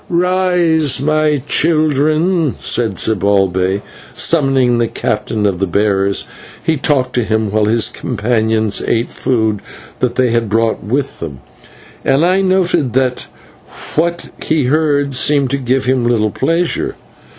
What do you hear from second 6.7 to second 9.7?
talked to him while his companions ate food